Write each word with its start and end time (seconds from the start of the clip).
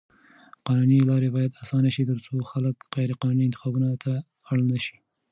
قانوني 0.65 0.97
لارې 1.09 1.29
بايد 1.35 1.51
اسانه 1.63 1.89
شي 1.95 2.03
تر 2.09 2.17
څو 2.25 2.35
خلک 2.51 2.75
غيرقانوني 2.95 3.43
انتخابونو 3.45 3.95
ته 4.03 4.13
اړ 4.51 4.57
نه 4.71 4.77
شي. 4.85 4.95